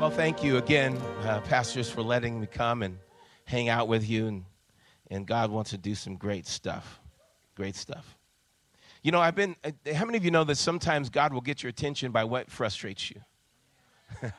[0.00, 0.96] Well, thank you again,
[1.26, 2.96] uh, pastors, for letting me come and
[3.44, 4.28] hang out with you.
[4.28, 4.44] And,
[5.10, 6.98] and God wants to do some great stuff.
[7.54, 8.16] Great stuff.
[9.02, 11.62] You know, I've been, uh, how many of you know that sometimes God will get
[11.62, 13.20] your attention by what frustrates you?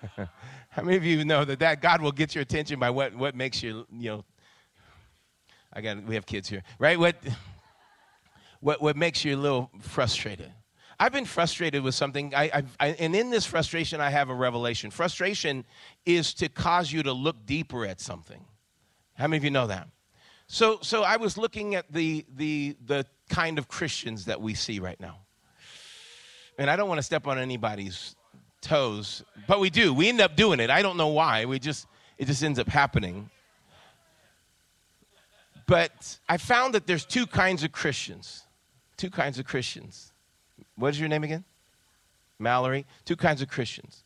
[0.71, 3.35] how many of you know that, that God will get your attention by what, what
[3.35, 4.25] makes you, you know,
[5.71, 6.97] I got, we have kids here, right?
[6.97, 7.17] What,
[8.61, 10.51] what, what makes you a little frustrated?
[11.01, 14.91] I've been frustrated with something, I, I, and in this frustration, I have a revelation.
[14.91, 15.65] Frustration
[16.05, 18.45] is to cause you to look deeper at something.
[19.15, 19.87] How many of you know that?
[20.45, 24.77] So, so I was looking at the, the, the kind of Christians that we see
[24.77, 25.17] right now.
[26.59, 28.15] And I don't want to step on anybody's
[28.61, 29.95] toes, but we do.
[29.95, 30.69] We end up doing it.
[30.69, 31.45] I don't know why.
[31.45, 31.87] We just
[32.19, 33.31] it just ends up happening.
[35.65, 38.43] But I found that there's two kinds of Christians.
[38.97, 40.10] Two kinds of Christians.
[40.75, 41.43] What is your name again?
[42.39, 42.85] Mallory.
[43.05, 44.03] Two kinds of Christians.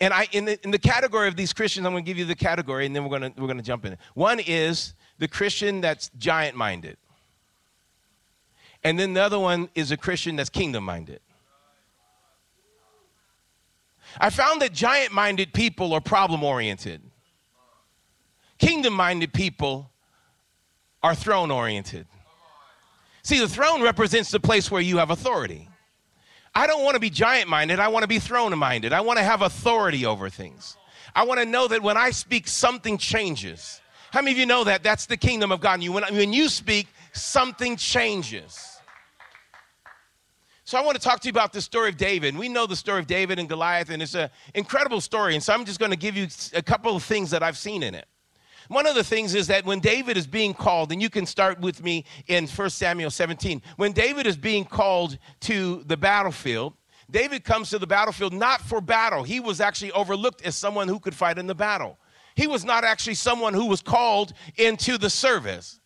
[0.00, 2.24] And I in the in the category of these Christians, I'm going to give you
[2.24, 3.96] the category and then we're going to we're going to jump in.
[4.14, 6.96] One is the Christian that's giant minded.
[8.82, 11.20] And then the other one is a Christian that's kingdom minded.
[14.20, 17.02] I found that giant minded people are problem oriented,
[18.58, 19.90] kingdom minded people
[21.02, 22.06] are throne oriented.
[23.22, 25.68] See, the throne represents the place where you have authority.
[26.54, 28.92] I don't want to be giant minded, I want to be throne minded.
[28.92, 30.76] I want to have authority over things.
[31.14, 33.80] I want to know that when I speak, something changes.
[34.12, 34.82] How many of you know that?
[34.82, 35.82] That's the kingdom of God.
[35.82, 38.78] You, when, when you speak, something changes.
[40.64, 42.36] So I want to talk to you about the story of David.
[42.38, 45.34] We know the story of David and Goliath, and it's an incredible story.
[45.34, 47.82] And so I'm just going to give you a couple of things that I've seen
[47.82, 48.06] in it.
[48.68, 51.60] One of the things is that when David is being called, and you can start
[51.60, 56.74] with me in 1 Samuel 17, when David is being called to the battlefield,
[57.10, 59.22] David comes to the battlefield not for battle.
[59.22, 61.98] He was actually overlooked as someone who could fight in the battle.
[62.34, 65.80] He was not actually someone who was called into the service.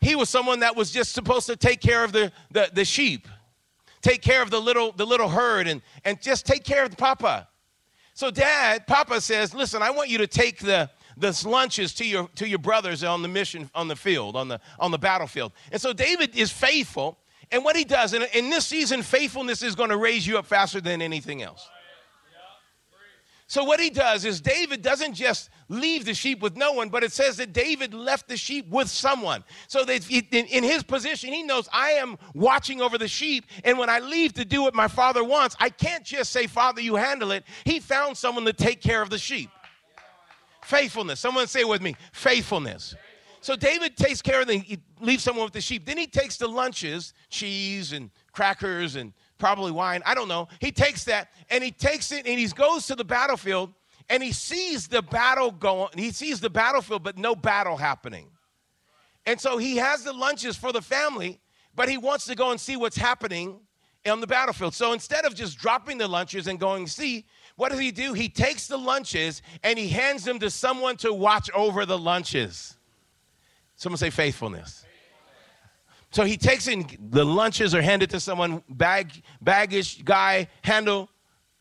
[0.00, 3.28] He was someone that was just supposed to take care of the, the, the sheep
[4.02, 6.96] take care of the little, the little herd and, and just take care of the
[6.96, 7.48] papa.
[8.14, 12.28] So dad, papa says, listen, I want you to take the, the lunches to your,
[12.36, 15.52] to your brothers on the mission, on the field, on the, on the battlefield.
[15.72, 17.18] And so David is faithful.
[17.52, 20.46] And what he does, and in this season, faithfulness is going to raise you up
[20.46, 21.68] faster than anything else.
[23.50, 27.02] So what he does is David doesn't just leave the sheep with no one, but
[27.02, 29.42] it says that David left the sheep with someone.
[29.66, 33.90] So that in his position, he knows I am watching over the sheep, and when
[33.90, 37.32] I leave to do what my father wants, I can't just say, Father, you handle
[37.32, 37.42] it.
[37.64, 39.50] He found someone to take care of the sheep.
[40.70, 41.18] Faithfulness.
[41.18, 42.94] Someone say with me, faithfulness.
[43.40, 45.84] So David takes care of the, he leaves someone with the sheep.
[45.84, 50.46] Then he takes the lunches, cheese and crackers and probably wine, I don't know.
[50.60, 53.72] He takes that and he takes it and he goes to the battlefield
[54.08, 58.28] and he sees the battle going, he sees the battlefield, but no battle happening.
[59.26, 61.40] And so he has the lunches for the family,
[61.74, 63.58] but he wants to go and see what's happening
[64.06, 64.74] on the battlefield.
[64.74, 67.26] So instead of just dropping the lunches and going see,
[67.60, 68.14] what does he do?
[68.14, 72.78] He takes the lunches and he hands them to someone to watch over the lunches.
[73.76, 74.86] Someone say faithfulness.
[76.10, 81.10] So he takes in the lunches are handed to someone, bag, baggage guy, handle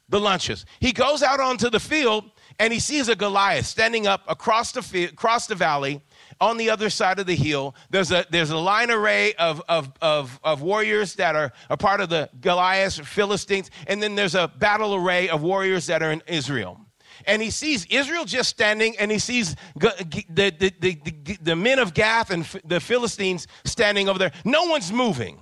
[0.09, 0.65] the lunches.
[0.79, 4.81] He goes out onto the field and he sees a Goliath standing up across the,
[4.81, 6.01] field, across the valley
[6.41, 7.75] on the other side of the hill.
[7.89, 12.01] There's a, there's a line array of, of, of, of warriors that are a part
[12.01, 16.21] of the Goliath Philistines, and then there's a battle array of warriors that are in
[16.27, 16.79] Israel
[17.25, 21.93] and he sees Israel just standing, and he sees the, the, the, the, men of
[21.93, 24.31] Gath and the Philistines standing over there.
[24.45, 25.39] No one's moving.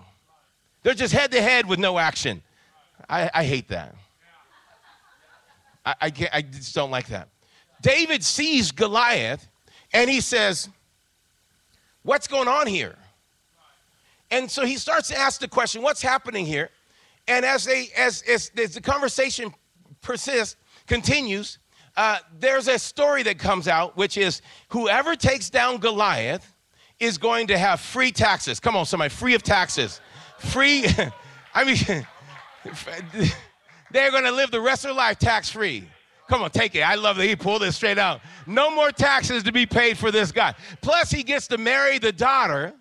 [0.83, 2.41] They're just head to head with no action.
[3.09, 3.95] I, I hate that.
[5.88, 7.30] I, I, I just don't like that.
[7.81, 9.48] David sees Goliath,
[9.94, 10.69] and he says,
[12.04, 12.95] What's going on here?
[14.30, 16.69] And so he starts to ask the question, What's happening here?
[17.28, 19.54] And as, they, as, as, as the conversation
[20.01, 20.57] persists,
[20.88, 21.60] continues,
[21.95, 26.54] uh, there's a story that comes out, which is whoever takes down Goliath
[27.00, 28.60] is going to have free taxes.
[28.60, 30.01] Come on, somebody, free of taxes.
[30.39, 30.86] Free,
[31.54, 32.07] I mean,
[33.92, 35.88] they're going to live the rest of their life tax free.
[36.28, 36.81] Come on, take it.
[36.81, 38.19] I love that he pulled this straight out.
[38.45, 40.54] No more taxes to be paid for this guy.
[40.81, 42.74] Plus, he gets to marry the daughter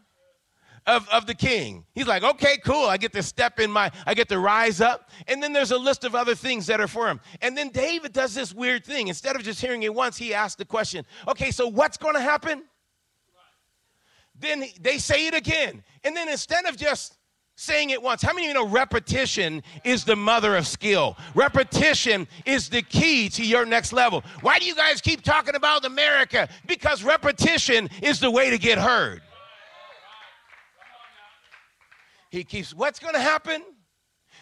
[0.87, 1.85] of, of the king.
[1.94, 2.87] He's like, okay, cool.
[2.87, 5.11] I get to step in my, I get to rise up.
[5.29, 7.20] And then there's a list of other things that are for him.
[7.41, 9.08] And then David does this weird thing.
[9.08, 12.20] Instead of just hearing it once, he asks the question, okay, so what's going to
[12.20, 12.64] happen?
[14.38, 15.82] Then they say it again.
[16.05, 17.17] And then instead of just
[17.56, 18.23] saying it once.
[18.23, 21.17] How many of you know repetition is the mother of skill?
[21.35, 24.23] Repetition is the key to your next level.
[24.43, 26.49] Why do you guys keep talking about America?
[26.67, 29.23] Because repetition is the way to get heard.
[32.31, 33.62] He keeps, what's going to happen?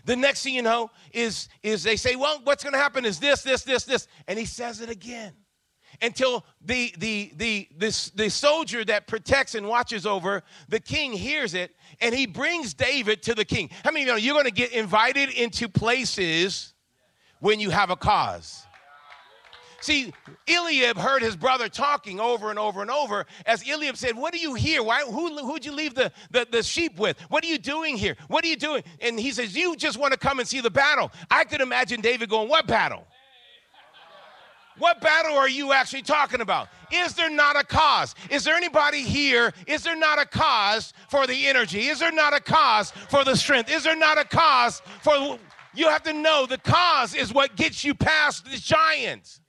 [0.04, 3.20] The next thing you know is, is they say, well, what's going to happen is
[3.20, 4.08] this, this, this, this.
[4.26, 5.32] And he says it again
[6.04, 11.54] until the, the, the, this, the soldier that protects and watches over the king hears
[11.54, 13.70] it and he brings David to the king.
[13.84, 16.74] How many of you know you're going to get invited into places
[17.40, 18.64] when you have a cause?
[19.80, 20.14] See,
[20.48, 24.38] Eliab heard his brother talking over and over and over as Eliab said, What do
[24.38, 24.82] you hear?
[24.82, 27.20] Why, who, who'd you leave the, the, the sheep with?
[27.28, 28.16] What are you doing here?
[28.28, 28.82] What are you doing?
[29.00, 31.12] And he says, You just want to come and see the battle.
[31.30, 33.06] I could imagine David going, What battle?
[34.78, 36.68] What battle are you actually talking about?
[36.92, 38.14] Is there not a cause?
[38.30, 39.52] Is there anybody here?
[39.66, 41.86] Is there not a cause for the energy?
[41.86, 43.70] Is there not a cause for the strength?
[43.70, 45.38] Is there not a cause for.
[45.76, 49.40] You have to know the cause is what gets you past the giant.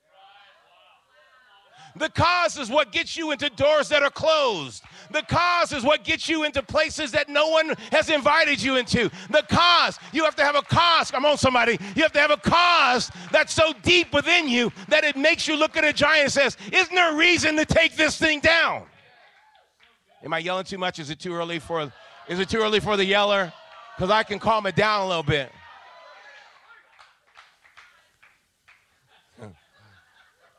[1.98, 4.82] The cause is what gets you into doors that are closed.
[5.10, 9.10] The cause is what gets you into places that no one has invited you into.
[9.30, 11.10] The cause, you have to have a cause.
[11.10, 11.78] Come on, somebody.
[11.94, 15.56] You have to have a cause that's so deep within you that it makes you
[15.56, 18.84] look at a giant and says, Isn't there a reason to take this thing down?
[20.22, 20.98] Am I yelling too much?
[20.98, 21.92] Is it too early for
[22.28, 23.52] is it too early for the yeller?
[23.96, 25.50] Because I can calm it down a little bit.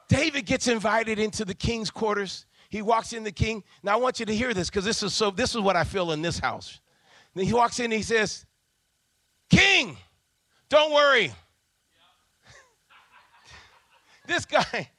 [0.07, 2.45] David gets invited into the king's quarters.
[2.69, 3.63] He walks in the king.
[3.83, 5.83] Now I want you to hear this because this is so this is what I
[5.83, 6.80] feel in this house.
[7.36, 8.45] And he walks in and he says,
[9.50, 9.98] King,
[10.69, 11.31] don't worry.
[14.27, 14.89] this guy,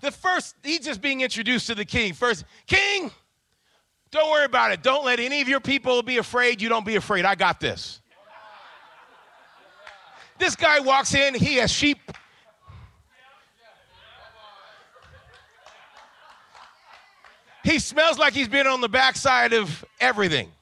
[0.00, 2.12] the first, he's just being introduced to the king.
[2.12, 3.10] First, King,
[4.10, 4.82] don't worry about it.
[4.82, 6.60] Don't let any of your people be afraid.
[6.60, 7.24] You don't be afraid.
[7.24, 8.00] I got this.
[10.38, 11.98] This guy walks in, he has sheep
[17.64, 20.52] He smells like he's been on the backside of everything.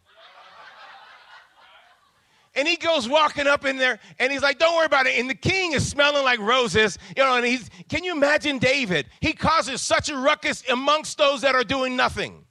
[2.55, 5.19] And he goes walking up in there and he's like, Don't worry about it.
[5.19, 6.99] And the king is smelling like roses.
[7.17, 9.07] You know, and he's can you imagine David?
[9.21, 12.45] He causes such a ruckus amongst those that are doing nothing.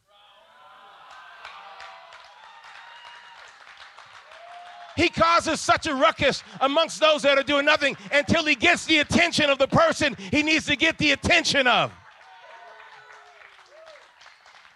[4.98, 9.00] He causes such a ruckus amongst those that are doing nothing until he gets the
[9.00, 11.92] attention of the person he needs to get the attention of.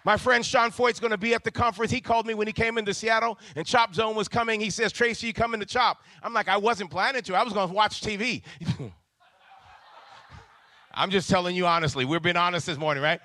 [0.05, 1.91] My friend Sean Feucht's going to be at the conference.
[1.91, 4.61] He called me when he came into Seattle and Chop Zone was coming.
[4.61, 5.97] He says, Tracy, you coming to Chop?
[6.21, 7.33] I'm like, I wasn't planning to.
[7.33, 8.43] I was going to watch TV.
[10.93, 12.05] I'm just telling you honestly.
[12.05, 13.19] We're being honest this morning, right?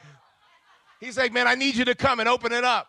[1.00, 2.88] He's like, man, I need you to come and open it up.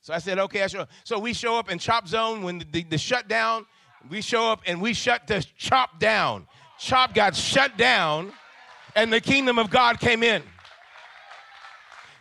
[0.00, 0.90] So I said, okay, I show up.
[1.04, 3.66] So we show up in Chop Zone when the, the, the shutdown.
[4.08, 6.46] We show up and we shut the Chop down.
[6.78, 8.32] Chop got shut down
[8.96, 10.42] and the kingdom of God came in.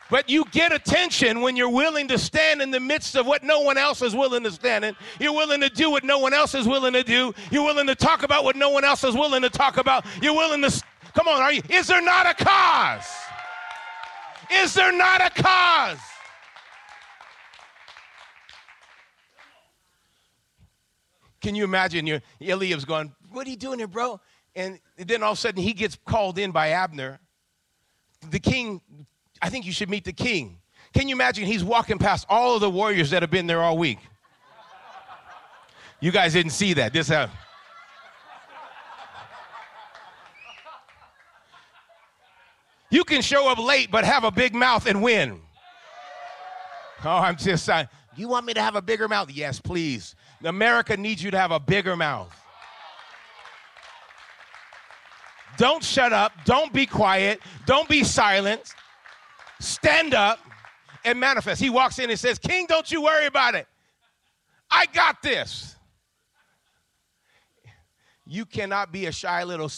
[0.10, 3.60] But you get attention when you're willing to stand in the midst of what no
[3.60, 4.96] one else is willing to stand in.
[5.20, 7.34] You're willing to do what no one else is willing to do.
[7.52, 10.06] You're willing to talk about what no one else is willing to talk about.
[10.22, 11.62] You're willing to, come on, are you?
[11.70, 13.08] Is there not a cause?
[14.52, 16.00] Is there not a cause?
[21.42, 24.20] Can you imagine your Eliab's going, What are you doing here, bro?
[24.56, 27.20] And then all of a sudden he gets called in by Abner.
[28.30, 28.82] The king
[29.42, 30.58] I think you should meet the king.
[30.94, 33.78] Can you imagine he's walking past all of the warriors that have been there all
[33.78, 34.00] week?
[36.00, 36.94] You guys didn't see that.
[36.94, 37.38] This happened.
[42.90, 45.40] You can show up late but have a big mouth and win.
[47.06, 47.88] Oh, I'm just saying.
[48.16, 49.30] You want me to have a bigger mouth?
[49.32, 50.16] Yes, please.
[50.44, 52.36] America needs you to have a bigger mouth.
[55.58, 56.32] Don't shut up.
[56.46, 57.42] Don't be quiet.
[57.66, 58.74] Don't be silent
[59.60, 60.40] stand up
[61.04, 61.62] and manifest.
[61.62, 63.68] He walks in and says, King, don't you worry about it.
[64.70, 65.76] I got this.
[68.26, 69.70] You cannot be a shy little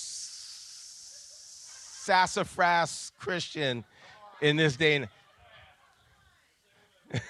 [2.01, 3.85] sassafras Christian
[4.41, 5.07] in this day.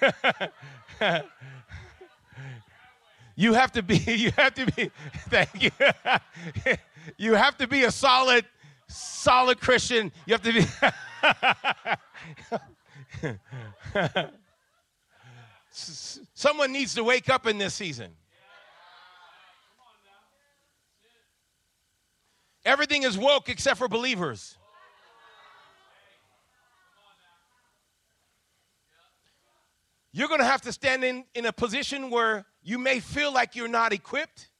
[3.36, 4.90] you have to be, you have to be,
[5.28, 5.70] thank you.
[7.16, 8.44] You have to be a solid,
[8.86, 10.12] solid Christian.
[10.24, 10.64] You have to be.
[15.70, 18.12] Someone needs to wake up in this season.
[22.64, 24.56] Everything is woke except for believers.
[30.12, 33.56] You're going to have to stand in, in a position where you may feel like
[33.56, 34.50] you're not equipped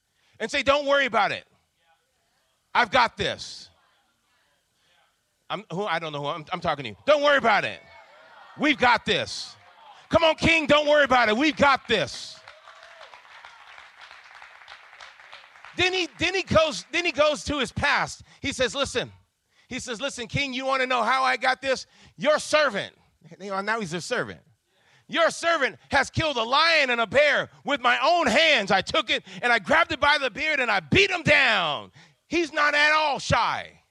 [0.41, 1.45] and say, Don't worry about it.
[2.75, 3.69] I've got this.
[5.53, 6.97] I'm, who, I don't know who I'm, I'm talking to you.
[7.07, 7.81] Don't worry about it.
[8.59, 9.55] We've got this.
[10.09, 11.37] Come on, King, don't worry about it.
[11.37, 12.39] We've got this.
[15.77, 18.23] Then he then he goes then he goes to his past.
[18.41, 19.11] He says, "Listen."
[19.69, 21.87] He says, "Listen, King, you want to know how I got this?
[22.19, 22.95] Your servant.
[23.41, 24.41] Now he's a servant.
[25.09, 28.71] Your servant has killed a lion and a bear with my own hands.
[28.71, 31.91] I took it and I grabbed it by the beard and I beat him down.
[32.29, 33.82] He's not at all shy.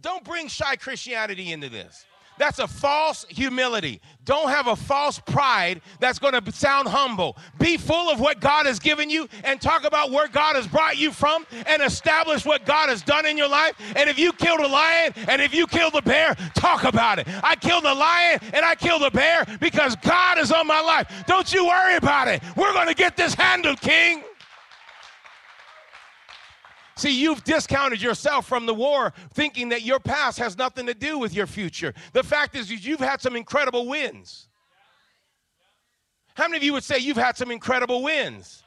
[0.00, 2.04] Don't bring shy Christianity into this.
[2.38, 4.00] That's a false humility.
[4.24, 7.36] Don't have a false pride that's going to sound humble.
[7.58, 10.96] Be full of what God has given you and talk about where God has brought
[10.96, 13.74] you from and establish what God has done in your life.
[13.96, 17.26] And if you killed a lion and if you killed a bear, talk about it.
[17.42, 21.24] I killed a lion and I killed a bear because God is on my life.
[21.26, 22.42] Don't you worry about it.
[22.56, 24.22] We're going to get this handled, King.
[26.98, 31.16] See, you've discounted yourself from the war thinking that your past has nothing to do
[31.16, 31.94] with your future.
[32.12, 34.48] The fact is, you've had some incredible wins.
[36.34, 38.64] How many of you would say you've had some incredible wins?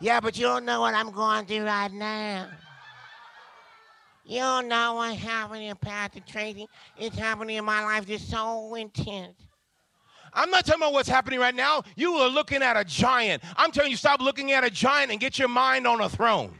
[0.00, 2.48] Yeah, but you don't know what I'm going through right now.
[4.26, 6.68] You don't know what's happening in Pastor Tracy.
[6.98, 9.46] It's happening in my life It's so intense.
[10.34, 11.84] I'm not talking about what's happening right now.
[11.96, 13.42] You are looking at a giant.
[13.56, 16.58] I'm telling you, stop looking at a giant and get your mind on a throne.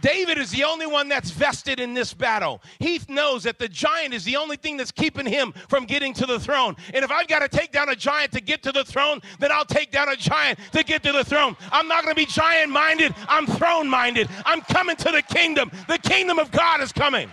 [0.00, 2.62] David is the only one that's vested in this battle.
[2.78, 6.26] He knows that the giant is the only thing that's keeping him from getting to
[6.26, 6.76] the throne.
[6.94, 9.52] And if I've got to take down a giant to get to the throne, then
[9.52, 11.56] I'll take down a giant to get to the throne.
[11.72, 14.28] I'm not going to be giant minded, I'm throne minded.
[14.44, 15.70] I'm coming to the kingdom.
[15.88, 17.30] The kingdom of God is coming.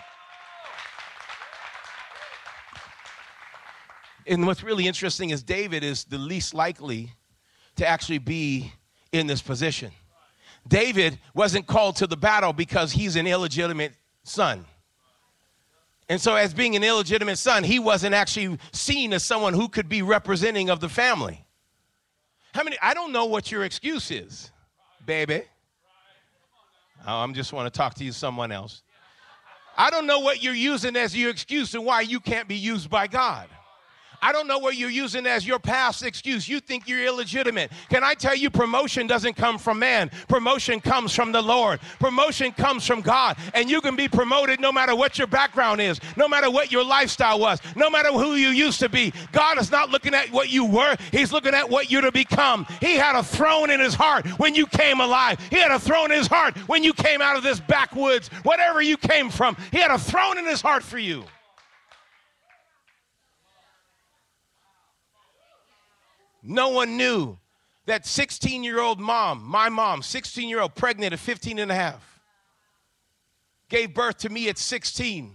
[4.26, 7.14] And what's really interesting is David is the least likely
[7.78, 8.74] to actually be
[9.12, 9.92] in this position.
[10.68, 13.94] David wasn't called to the battle because he's an illegitimate
[14.24, 14.66] son.
[16.10, 19.90] And so, as being an illegitimate son, he wasn't actually seen as someone who could
[19.90, 21.46] be representing of the family.
[22.54, 22.78] How many?
[22.82, 24.52] I don't know what your excuse is,
[25.06, 25.44] baby.
[27.06, 28.84] Oh, I'm just want to talk to you, someone else.
[29.78, 32.90] I don't know what you're using as your excuse and why you can't be used
[32.90, 33.48] by God.
[34.22, 36.48] I don't know what you're using as your past excuse.
[36.48, 37.72] You think you're illegitimate.
[37.90, 41.80] Can I tell you, promotion doesn't come from man, promotion comes from the Lord.
[42.00, 43.38] Promotion comes from God.
[43.54, 46.84] And you can be promoted no matter what your background is, no matter what your
[46.84, 49.14] lifestyle was, no matter who you used to be.
[49.32, 52.66] God is not looking at what you were, He's looking at what you're to become.
[52.82, 56.12] He had a throne in His heart when you came alive, He had a throne
[56.12, 59.56] in His heart when you came out of this backwoods, whatever you came from.
[59.72, 61.26] He had a throne in His heart for you.
[66.48, 67.38] No one knew
[67.88, 71.76] that 16 year old mom, my mom, 16 year old pregnant at 15 and a
[71.76, 72.22] half,
[73.70, 75.34] gave birth to me at 16.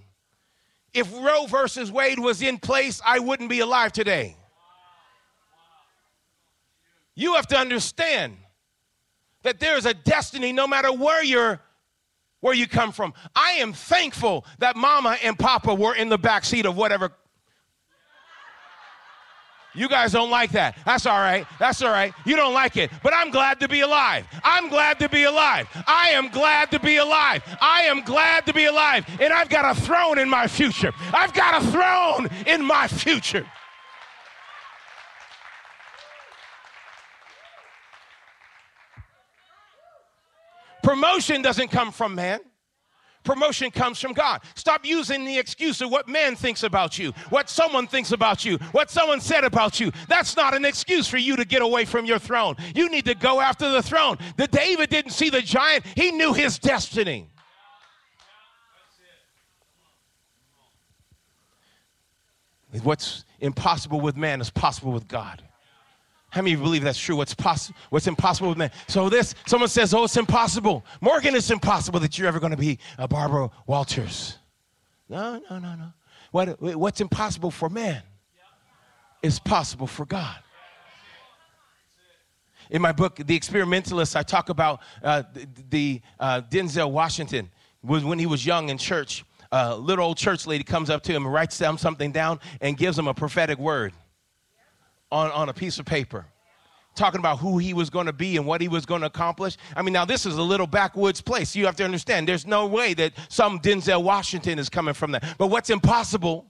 [0.95, 4.37] If Roe versus Wade was in place, I wouldn't be alive today.
[7.15, 8.39] You have to understand
[9.43, 11.61] that there is a destiny no matter where you're
[12.41, 13.13] where you come from.
[13.37, 17.13] I am thankful that mama and papa were in the back seat of whatever
[19.75, 20.77] you guys don't like that.
[20.85, 21.47] That's all right.
[21.59, 22.13] That's all right.
[22.25, 22.91] You don't like it.
[23.03, 24.27] But I'm glad to be alive.
[24.45, 25.67] I'm glad to be alive.
[25.87, 27.43] I am glad to be alive.
[27.61, 29.07] I am glad to be alive.
[29.21, 30.93] And I've got a throne in my future.
[31.13, 33.47] I've got a throne in my future.
[40.83, 42.41] Promotion doesn't come from man.
[43.25, 44.43] Promotion comes from God.
[44.55, 48.59] Stop using the excuse of what man thinks about you, what someone thinks about you,
[48.73, 49.93] what someone said about you.
[50.09, 52.57] That's not an excuse for you to get away from your throne.
[52.75, 54.19] You need to go after the throne.
[54.37, 57.29] The David didn't see the giant, he knew his destiny.
[62.83, 65.43] What's impossible with man is possible with God.
[66.33, 67.15] How many believe that's true?
[67.15, 67.79] What's possible?
[67.91, 68.71] What's impossible with man?
[68.89, 72.57] So this, someone says, "Oh, it's impossible." Morgan, it's impossible that you're ever going to
[72.57, 74.39] be a Barbara Walters.
[75.11, 75.93] No, no, no, no.
[76.31, 78.03] What, what's impossible for man
[79.23, 80.39] is possible for God.
[82.71, 85.25] In my book, The Experimentalist, I talk about uh,
[85.69, 87.51] the, uh, Denzel Washington
[87.83, 89.27] was when he was young in church.
[89.51, 92.79] A little old church lady comes up to him and writes down something down and
[92.79, 93.93] gives him a prophetic word
[95.13, 96.27] on, on a piece of paper
[96.95, 99.57] talking about who he was going to be and what he was going to accomplish.
[99.77, 101.57] I mean, now this is a little backwoods place.
[101.57, 105.37] You have to understand, there's no way that some Denzel Washington is coming from that.
[105.39, 106.47] But what's impossible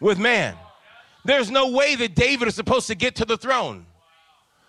[0.00, 0.56] with man?
[1.24, 3.86] There's no way that David is supposed to get to the throne.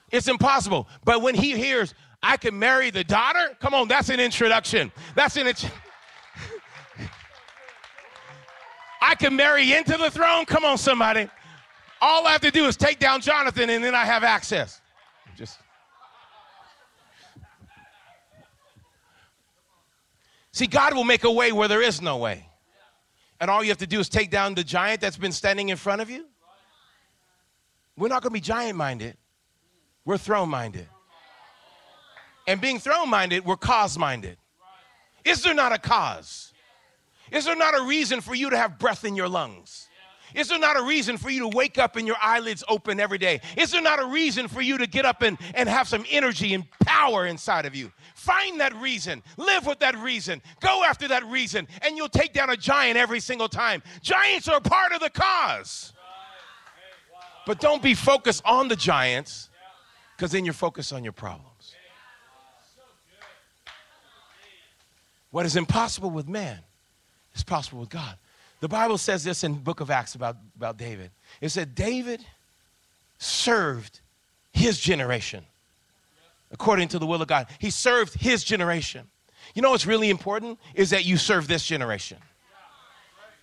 [0.10, 0.88] It's impossible.
[1.04, 1.94] But when he hears,
[2.24, 4.92] I can marry the daughter, come on, that's an introduction.
[5.16, 5.82] That's an introduction.
[9.02, 10.46] I can marry into the throne.
[10.46, 11.30] Come on, somebody.
[12.02, 14.82] All I have to do is take down Jonathan and then I have access.
[15.36, 15.58] Just
[20.58, 22.50] See, God will make a way where there is no way.
[23.40, 25.78] And all you have to do is take down the giant that's been standing in
[25.78, 26.26] front of you.
[27.96, 29.18] We're not going to be giant minded,
[30.04, 30.88] we're throne minded.
[32.48, 34.40] And being throne minded, we're cause minded.
[35.24, 36.54] Is there not a cause?
[37.32, 39.87] Is there not a reason for you to have breath in your lungs?
[40.34, 43.18] Is there not a reason for you to wake up and your eyelids open every
[43.18, 43.42] day?
[43.56, 46.54] Is there not a reason for you to get up and, and have some energy
[46.54, 47.92] and power inside of you?
[48.16, 49.24] Find that reason.
[49.38, 50.42] Live with that reason.
[50.60, 53.82] Go after that reason, and you'll take down a giant every single time.
[54.02, 55.94] Giants are part of the cause.
[57.46, 59.50] But don't be focused on the giants,
[60.16, 61.74] because then you're focused on your problems.
[65.32, 66.60] What is impossible with man
[67.36, 68.18] is possible with God.
[68.60, 71.12] The Bible says this in book of Acts about, about David.
[71.42, 72.26] It said, David
[73.20, 74.00] served
[74.52, 75.46] his generation
[76.52, 77.48] according to the will of God.
[77.60, 79.08] He served his generation.
[79.54, 82.18] You know what's really important is that you serve this generation.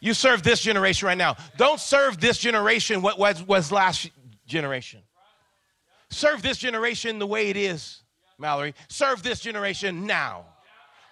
[0.01, 1.37] You serve this generation right now.
[1.57, 4.11] Don't serve this generation what was, was last
[4.47, 5.01] generation.
[6.11, 8.03] Serve this generation the way it is,
[8.39, 8.75] Mallory.
[8.89, 10.45] Serve this generation now.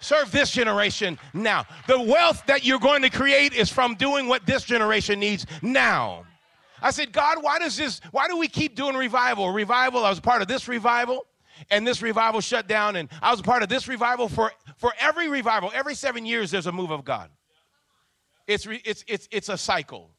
[0.03, 1.65] Serve this generation now.
[1.87, 6.25] The wealth that you're going to create is from doing what this generation needs now.
[6.81, 9.49] I said, God, why does this, why do we keep doing revival?
[9.51, 11.25] Revival, I was part of this revival,
[11.71, 15.29] and this revival shut down, and I was part of this revival for, for every
[15.29, 15.71] revival.
[15.73, 17.29] Every seven years, there's a move of God.
[18.45, 20.09] It's, it's, it's, it's a cycle.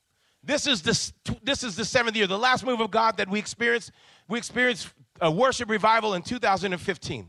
[0.43, 2.27] This is, the, this is the seventh year.
[2.27, 3.93] The last move of God that we experienced,
[4.29, 4.89] we experienced
[5.21, 7.29] a worship revival in 2015.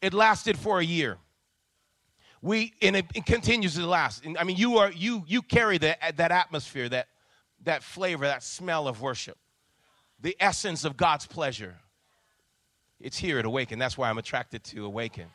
[0.00, 1.18] It lasted for a year
[2.42, 4.24] we and it, it continues to last.
[4.24, 7.08] And, I mean, you are you you carry that that atmosphere, that
[7.64, 9.38] that flavor, that smell of worship,
[10.20, 11.76] the essence of God's pleasure.
[12.98, 13.78] It's here at Awaken.
[13.78, 15.26] That's why I'm attracted to Awaken.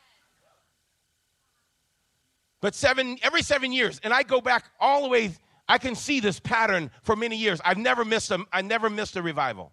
[2.61, 5.31] But seven every seven years, and I go back all the way.
[5.67, 7.59] I can see this pattern for many years.
[7.65, 9.71] I've never missed a, I never missed a revival.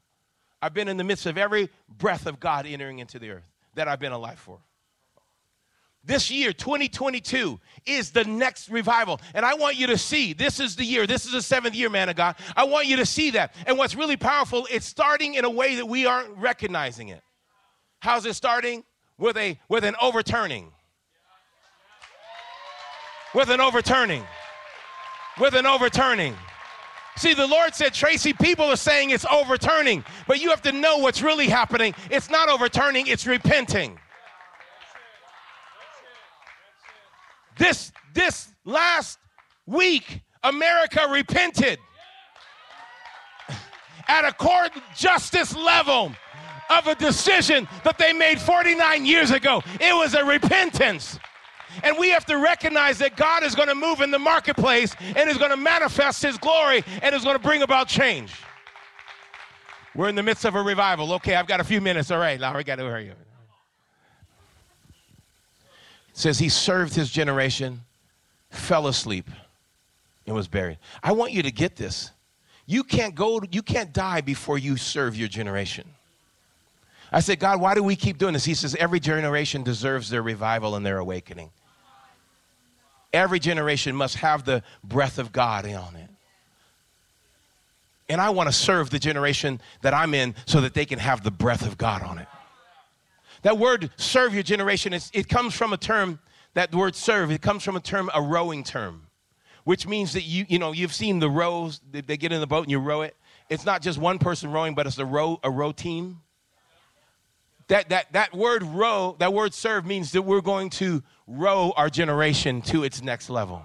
[0.62, 1.68] I've been in the midst of every
[1.98, 4.58] breath of God entering into the earth that I've been alive for.
[6.04, 9.20] This year, 2022, is the next revival.
[9.34, 11.06] And I want you to see this is the year.
[11.06, 12.34] This is the seventh year, man of God.
[12.56, 13.54] I want you to see that.
[13.66, 17.22] And what's really powerful, it's starting in a way that we aren't recognizing it.
[18.00, 18.82] How's it starting?
[19.16, 20.72] With, a, with an overturning.
[23.32, 24.24] With an overturning.
[25.38, 26.34] With an overturning.
[27.16, 30.98] See, the Lord said, Tracy, people are saying it's overturning, but you have to know
[30.98, 31.94] what's really happening.
[32.10, 33.98] It's not overturning, it's repenting.
[37.62, 39.20] This, this last
[39.66, 41.78] week, America repented
[44.08, 46.10] at a court justice level
[46.70, 49.62] of a decision that they made 49 years ago.
[49.80, 51.20] It was a repentance.
[51.84, 55.30] And we have to recognize that God is going to move in the marketplace and
[55.30, 58.32] is going to manifest his glory and is going to bring about change.
[59.94, 61.12] We're in the midst of a revival.
[61.12, 62.10] Okay, I've got a few minutes.
[62.10, 63.31] All right, we got to hurry up
[66.12, 67.80] says he served his generation,
[68.50, 69.30] fell asleep,
[70.26, 70.78] and was buried.
[71.02, 72.10] I want you to get this.
[72.66, 75.88] You can't go, you can't die before you serve your generation.
[77.10, 78.44] I said, God, why do we keep doing this?
[78.44, 81.50] He says, every generation deserves their revival and their awakening.
[83.12, 86.08] Every generation must have the breath of God on it.
[88.08, 91.22] And I want to serve the generation that I'm in so that they can have
[91.22, 92.28] the breath of God on it.
[93.42, 96.20] That word serve your generation, it comes from a term,
[96.54, 99.08] that word serve, it comes from a term, a rowing term,
[99.64, 102.62] which means that you, you know, you've seen the rows, they get in the boat
[102.62, 103.16] and you row it.
[103.50, 106.20] It's not just one person rowing, but it's a row, a row team.
[107.68, 111.88] That, that, that word row, that word serve means that we're going to row our
[111.88, 113.62] generation to its next level.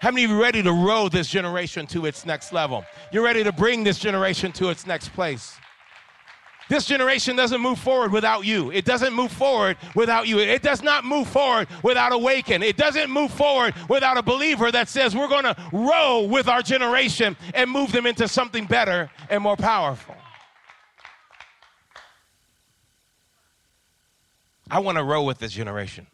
[0.00, 2.84] How many of you ready to row this generation to its next level?
[3.12, 5.54] You're ready to bring this generation to its next place.
[6.72, 8.70] This generation doesn't move forward without you.
[8.70, 10.38] It doesn't move forward without you.
[10.38, 12.62] It does not move forward without awaken.
[12.62, 16.62] It doesn't move forward without a believer that says we're going to row with our
[16.62, 20.16] generation and move them into something better and more powerful.
[24.70, 26.06] I want to row with this generation.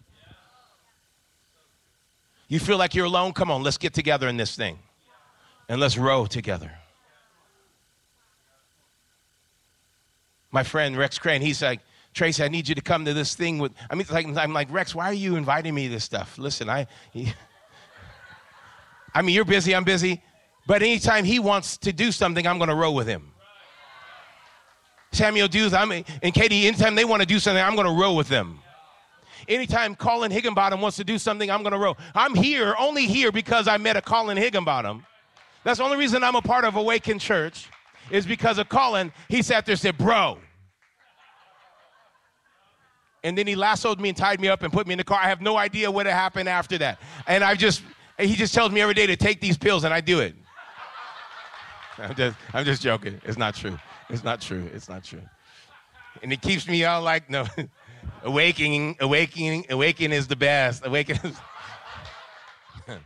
[2.48, 3.32] You feel like you're alone?
[3.32, 4.80] Come on, let's get together in this thing
[5.68, 6.72] and let's row together.
[10.50, 11.80] My friend Rex Crane, he's like,
[12.14, 13.72] Tracy, I need you to come to this thing with.
[13.90, 16.38] I mean, like, I'm like, Rex, why are you inviting me to this stuff?
[16.38, 17.32] Listen, I, he,
[19.14, 20.22] I mean, you're busy, I'm busy,
[20.66, 23.32] but anytime he wants to do something, I'm going to row with him.
[25.12, 28.14] Samuel Dues, I'm, and Katie, anytime they want to do something, I'm going to row
[28.14, 28.60] with them.
[29.46, 31.96] Anytime Colin Higginbottom wants to do something, I'm going to row.
[32.14, 35.06] I'm here, only here because I met a Colin Higginbottom.
[35.64, 37.68] That's the only reason I'm a part of Awakened Church
[38.10, 39.12] is because of Colin.
[39.28, 40.38] He sat there and said, Bro.
[43.24, 45.18] And then he lassoed me and tied me up and put me in the car.
[45.20, 47.00] I have no idea what happened after that.
[47.26, 47.82] And I just,
[48.18, 50.34] he just tells me every day to take these pills, and I do it.
[51.98, 53.20] I'm just, I'm just joking.
[53.24, 53.78] It's not true.
[54.08, 54.70] It's not true.
[54.72, 55.22] It's not true.
[56.22, 57.46] And it keeps me all like, no,
[58.22, 60.86] awakening, awakening, awakening is the best.
[60.86, 61.34] Awakening.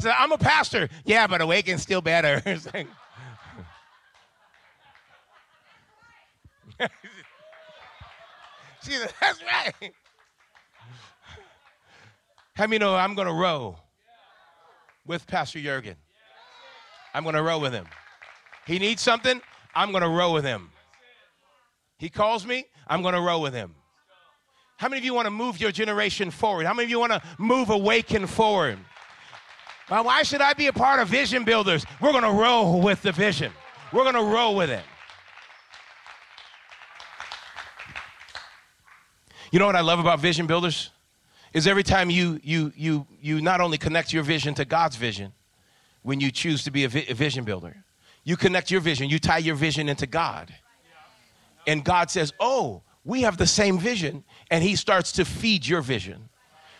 [0.00, 0.88] so I'm a pastor.
[1.04, 2.42] Yeah, but awakening's still better.
[8.80, 9.92] See, that's right.
[12.54, 13.76] How many know I'm going to row
[15.06, 15.96] with Pastor Jurgen?
[17.12, 17.86] I'm going to row with him.
[18.66, 19.40] He needs something,
[19.74, 20.70] I'm going to row with him.
[21.98, 23.74] He calls me, I'm going to row with him.
[24.76, 26.66] How many of you want to move your generation forward?
[26.66, 28.78] How many of you want to move awaken forward?
[29.90, 31.84] Well, why should I be a part of Vision Builders?
[32.00, 33.52] We're going to row with the vision.
[33.92, 34.82] We're going to row with it.
[39.54, 40.90] You know what I love about Vision Builders?
[41.52, 45.32] Is every time you you you you not only connect your vision to God's vision
[46.02, 47.76] when you choose to be a, vi- a vision builder,
[48.24, 50.52] you connect your vision, you tie your vision into God.
[51.68, 55.82] And God says, "Oh, we have the same vision," and he starts to feed your
[55.82, 56.30] vision.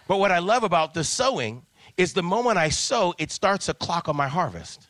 [0.08, 1.64] But what I love about the sowing
[1.96, 4.88] is the moment I sow, it starts a clock on my harvest.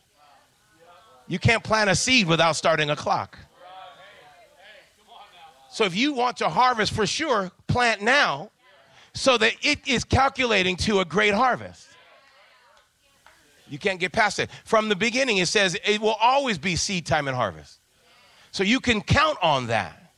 [1.27, 3.37] You can't plant a seed without starting a clock.
[5.75, 8.49] So if you want to harvest for sure, plant now
[9.13, 11.89] so that it is calculating to a great harvest.
[13.67, 14.49] You can't get past it.
[14.63, 17.79] From the beginning, it says it will always be seed time and harvest.
[18.53, 20.13] So you can count on that.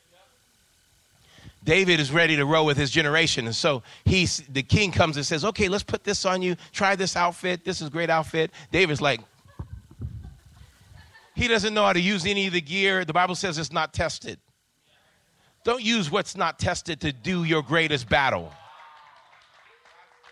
[1.64, 3.48] David is ready to row with his generation.
[3.48, 6.56] And so he's the king comes and says, Okay, let's put this on you.
[6.72, 7.66] Try this outfit.
[7.66, 8.52] This is great outfit.
[8.72, 9.22] David's like,
[11.34, 13.06] he doesn't know how to use any of the gear.
[13.06, 14.38] The Bible says it's not tested.
[15.68, 18.54] Don't use what's not tested to do your greatest battle.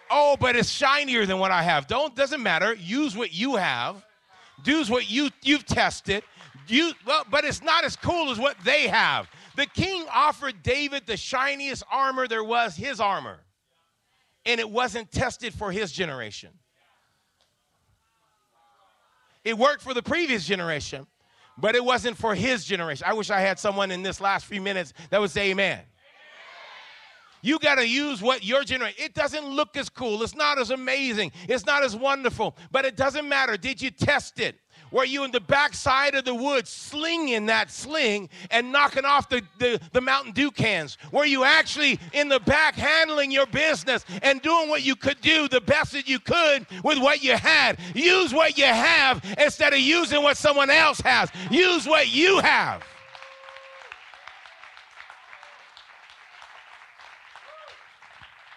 [0.09, 1.87] Oh, but it's shinier than what I have.
[1.87, 2.73] Don't doesn't matter.
[2.75, 4.01] Use what you have.
[4.63, 6.23] Do what you you've tested.
[6.69, 9.29] You well, but it's not as cool as what they have.
[9.57, 13.39] The king offered David the shiniest armor there was, his armor.
[14.45, 16.51] And it wasn't tested for his generation.
[19.43, 21.05] It worked for the previous generation,
[21.57, 23.05] but it wasn't for his generation.
[23.07, 25.81] I wish I had someone in this last few minutes that would say amen.
[27.41, 28.97] You got to use what your generation.
[28.97, 30.23] It doesn't look as cool.
[30.23, 31.31] It's not as amazing.
[31.47, 32.57] It's not as wonderful.
[32.71, 33.55] But it doesn't matter.
[33.55, 34.55] Did you test it?
[34.91, 39.41] Were you in the backside of the woods slinging that sling and knocking off the,
[39.59, 40.97] the, the Mountain Dew cans?
[41.11, 45.47] Were you actually in the back handling your business and doing what you could do
[45.47, 47.79] the best that you could with what you had?
[47.93, 51.29] Use what you have instead of using what someone else has.
[51.49, 52.83] Use what you have.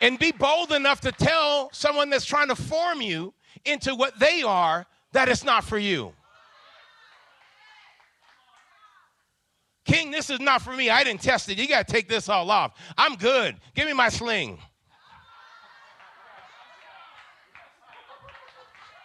[0.01, 4.43] And be bold enough to tell someone that's trying to form you into what they
[4.43, 6.13] are that it's not for you.
[9.89, 10.91] King, this is not for me.
[10.91, 11.57] I didn't test it.
[11.57, 12.79] You got to take this all off.
[12.99, 13.57] I'm good.
[13.75, 14.59] Give me my sling.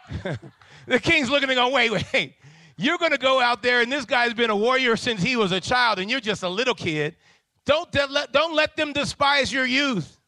[0.85, 2.35] the king's looking and going, wait, wait.
[2.75, 5.53] You're going to go out there, and this guy's been a warrior since he was
[5.53, 7.15] a child, and you're just a little kid.
[7.65, 10.19] Don't, let, don't let them despise your youth.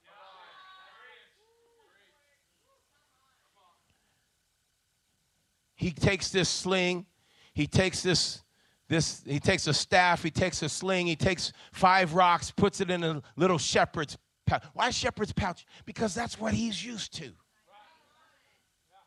[5.76, 7.08] He takes this sling,
[7.54, 8.45] he takes this
[8.88, 12.92] this he takes a staff he takes a sling he takes five rocks puts it
[12.92, 14.64] in a little shepherd's pouch.
[14.74, 15.66] Why shepherd's pouch?
[15.86, 17.32] Because that's what he's used to.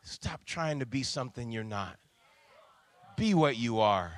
[0.01, 1.97] Stop trying to be something you're not.
[3.15, 4.13] Be what you are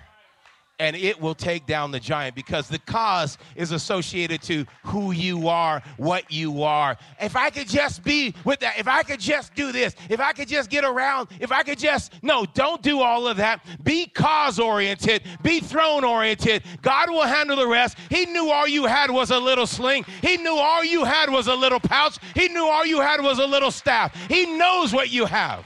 [0.81, 5.47] and it will take down the giant because the cause is associated to who you
[5.47, 6.97] are, what you are.
[7.21, 10.33] If I could just be with that, if I could just do this, if I
[10.33, 13.63] could just get around, if I could just, no, don't do all of that.
[13.83, 16.63] Be cause oriented, be throne oriented.
[16.81, 17.99] God will handle the rest.
[18.09, 21.45] He knew all you had was a little sling, He knew all you had was
[21.45, 24.15] a little pouch, He knew all you had was a little staff.
[24.29, 25.63] He knows what you have.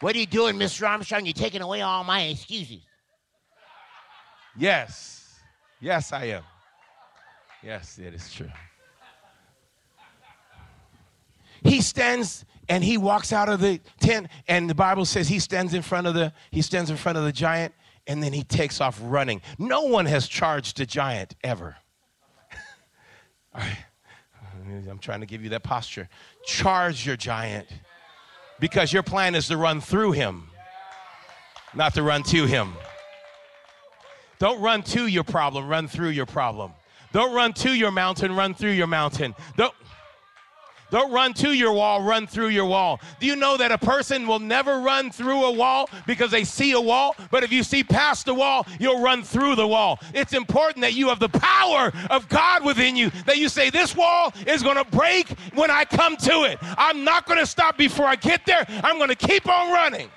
[0.00, 0.86] What are you doing, Mr.
[0.86, 1.24] Armstrong?
[1.24, 2.80] You're taking away all my excuses.
[4.56, 5.38] Yes.
[5.80, 6.42] Yes, I am.
[7.62, 8.50] Yes, it is true.
[11.62, 15.74] He stands and he walks out of the tent and the bible says he stands
[15.74, 17.74] in front of the he stands in front of the giant
[18.06, 21.76] and then he takes off running no one has charged a giant ever
[23.54, 23.76] All right.
[24.88, 26.08] i'm trying to give you that posture
[26.46, 27.66] charge your giant
[28.60, 30.48] because your plan is to run through him
[31.74, 32.72] not to run to him
[34.40, 36.72] don't run to your problem, run through your problem.
[37.12, 39.34] Don't run to your mountain, run through your mountain.
[39.56, 39.74] Don't,
[40.90, 43.00] don't run to your wall, run through your wall.
[43.20, 46.72] Do you know that a person will never run through a wall because they see
[46.72, 47.14] a wall?
[47.30, 50.00] But if you see past the wall, you'll run through the wall.
[50.14, 53.94] It's important that you have the power of God within you, that you say, This
[53.94, 56.58] wall is going to break when I come to it.
[56.62, 58.64] I'm not going to stop before I get there.
[58.82, 60.08] I'm going to keep on running.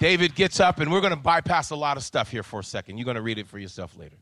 [0.00, 2.64] David gets up, and we're going to bypass a lot of stuff here for a
[2.64, 2.96] second.
[2.96, 4.16] You're going to read it for yourself later.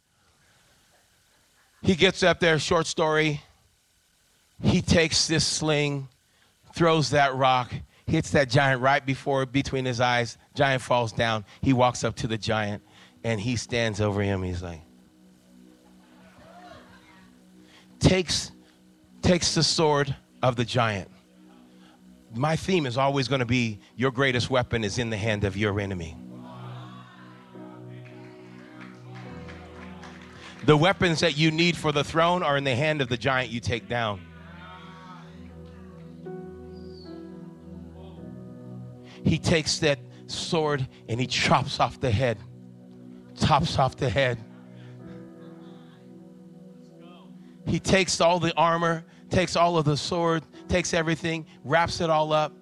[1.82, 3.40] He gets up there, short story.
[4.60, 6.08] He takes this sling,
[6.74, 7.72] throws that rock,
[8.08, 10.36] hits that giant right before between his eyes.
[10.54, 11.44] Giant falls down.
[11.62, 12.82] He walks up to the giant
[13.22, 14.42] and he stands over him.
[14.42, 14.80] He's like,
[18.00, 18.50] takes
[19.22, 21.08] takes the sword of the giant
[22.34, 25.56] my theme is always going to be your greatest weapon is in the hand of
[25.56, 26.16] your enemy.
[30.64, 33.50] The weapons that you need for the throne are in the hand of the giant
[33.50, 34.20] you take down.
[39.24, 42.38] He takes that sword and he chops off the head,
[43.40, 44.38] chops off the head.
[47.66, 52.32] He takes all the armor, takes all of the sword, takes everything, wraps it all
[52.32, 52.52] up,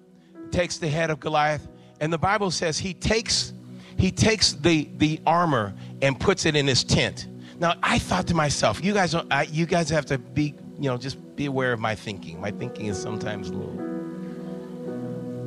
[0.51, 1.67] takes the head of Goliath,
[1.99, 3.53] and the Bible says he takes
[3.97, 7.27] he takes the the armor and puts it in his tent.
[7.59, 10.97] Now I thought to myself, you guys, I, you guys have to be, you know,
[10.97, 12.39] just be aware of my thinking.
[12.39, 13.73] My thinking is sometimes little.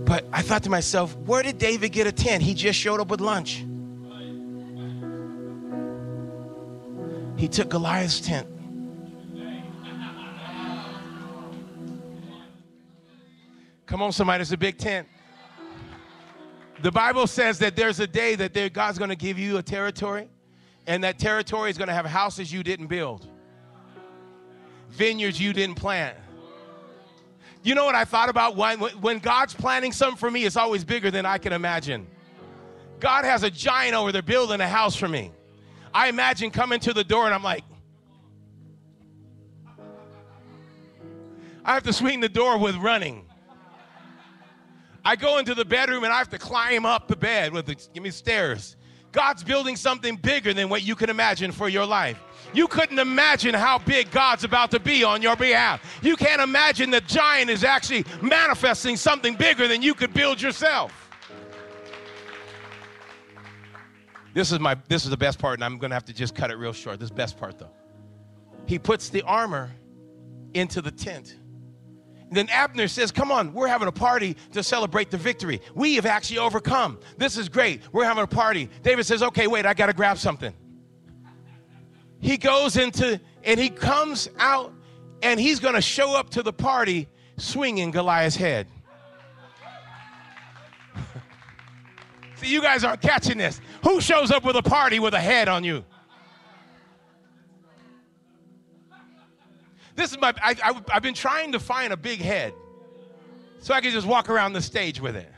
[0.04, 2.42] But I thought to myself, where did David get a tent?
[2.42, 3.64] He just showed up with lunch.
[7.36, 8.46] He took Goliath's tent.
[13.90, 15.08] Come on, somebody, it's a big tent.
[16.80, 20.28] The Bible says that there's a day that God's going to give you a territory,
[20.86, 23.26] and that territory is going to have houses you didn't build,
[24.90, 26.16] vineyards you didn't plant.
[27.64, 30.84] You know what I thought about when, when God's planning something for me, it's always
[30.84, 32.06] bigger than I can imagine.
[33.00, 35.32] God has a giant over there building a house for me.
[35.92, 37.64] I imagine coming to the door and I'm like,
[41.64, 43.26] I have to swing the door with running.
[45.04, 47.74] I go into the bedroom and I have to climb up the bed with the,
[47.94, 48.76] give me stairs.
[49.12, 52.18] God's building something bigger than what you can imagine for your life.
[52.52, 55.98] You couldn't imagine how big God's about to be on your behalf.
[56.02, 60.92] You can't imagine the giant is actually manifesting something bigger than you could build yourself.
[64.32, 66.52] This is my this is the best part, and I'm gonna have to just cut
[66.52, 67.00] it real short.
[67.00, 67.70] This best part though.
[68.66, 69.72] He puts the armor
[70.54, 71.36] into the tent
[72.30, 75.60] then Abner says, Come on, we're having a party to celebrate the victory.
[75.74, 76.98] We have actually overcome.
[77.16, 77.82] This is great.
[77.92, 78.70] We're having a party.
[78.82, 80.54] David says, Okay, wait, I got to grab something.
[82.20, 84.72] He goes into, and he comes out,
[85.22, 88.68] and he's going to show up to the party swinging Goliath's head.
[92.36, 93.60] See, you guys aren't catching this.
[93.82, 95.84] Who shows up with a party with a head on you?
[99.96, 102.52] This is my, I, I, I've been trying to find a big head
[103.58, 105.30] so I can just walk around the stage with it.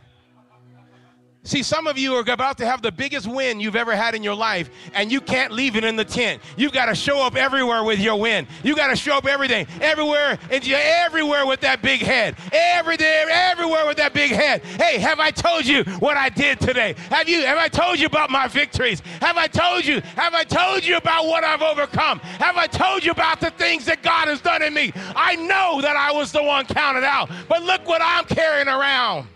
[1.44, 4.22] See, some of you are about to have the biggest win you've ever had in
[4.22, 6.40] your life, and you can't leave it in the tent.
[6.56, 8.46] You've got to show up everywhere with your win.
[8.62, 12.36] You got to show up everything, everywhere, and you're everywhere with that big head.
[12.52, 14.62] Everywhere, everywhere with that big head.
[14.62, 16.94] Hey, have I told you what I did today?
[17.10, 17.42] Have you?
[17.42, 19.00] Have I told you about my victories?
[19.20, 20.00] Have I told you?
[20.14, 22.20] Have I told you about what I've overcome?
[22.20, 24.92] Have I told you about the things that God has done in me?
[25.16, 29.26] I know that I was the one counted out, but look what I'm carrying around.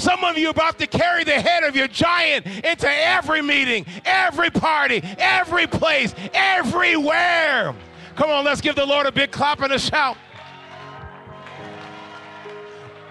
[0.00, 3.84] Some of you are about to carry the head of your giant into every meeting,
[4.06, 7.74] every party, every place, everywhere.
[8.16, 10.16] Come on, let's give the Lord a big clap and a shout.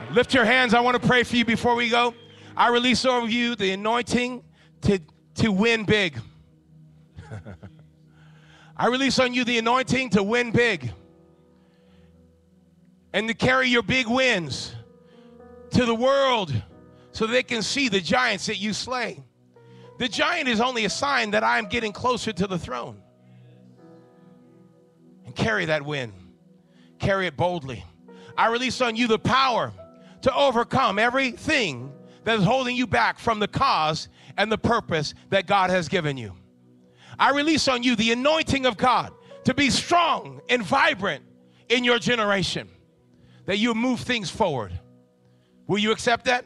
[0.10, 0.74] Lift your hands.
[0.74, 2.16] I want to pray for you before we go.
[2.58, 4.44] I release over you the anointing
[4.82, 5.00] to,
[5.36, 6.20] to win big.
[8.76, 10.92] I release on you the anointing to win big
[13.14, 14.76] and to carry your big wins
[15.70, 16.52] to the world
[17.20, 19.22] so they can see the giants that you slay.
[19.98, 23.02] The giant is only a sign that I'm getting closer to the throne.
[25.26, 26.14] And carry that win,
[26.98, 27.84] carry it boldly.
[28.38, 29.74] I release on you the power
[30.22, 31.92] to overcome everything
[32.24, 36.16] that is holding you back from the cause and the purpose that God has given
[36.16, 36.38] you.
[37.20, 39.12] I release on you the anointing of God
[39.44, 41.26] to be strong and vibrant
[41.68, 42.70] in your generation,
[43.46, 44.72] that you move things forward.
[45.68, 46.46] Will you accept that?